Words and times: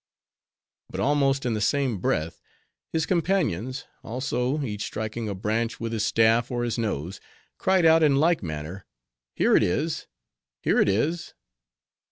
But 0.89 0.99
almost 0.99 1.45
in 1.45 1.53
the 1.53 1.61
same 1.61 1.99
breath, 1.99 2.41
his 2.91 3.05
companions, 3.05 3.85
also, 4.03 4.63
each 4.63 4.81
striking 4.81 5.29
a 5.29 5.35
branch 5.35 5.79
with 5.79 5.93
his 5.93 6.03
staff 6.03 6.49
or 6.49 6.63
his 6.63 6.79
nose, 6.79 7.19
cried 7.59 7.85
out 7.85 8.01
in 8.01 8.15
like 8.15 8.41
manner, 8.41 8.87
'Here 9.35 9.55
it 9.55 9.61
is! 9.61 10.07
here 10.63 10.79
it 10.79 10.89
is! 10.89 11.35